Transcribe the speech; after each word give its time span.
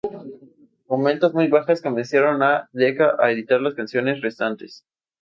Con 0.87 1.03
ventas 1.03 1.31
muy 1.35 1.47
bajas 1.47 1.79
convencieron 1.83 2.41
a 2.41 2.67
Decca 2.73 3.17
a 3.19 3.29
editar 3.29 3.61
las 3.61 3.75
canciones 3.75 4.19
restantes. 4.19 4.83